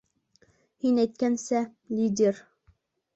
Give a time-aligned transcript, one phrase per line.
[0.85, 1.61] Һин әйткәнсә,
[1.99, 2.41] лидер.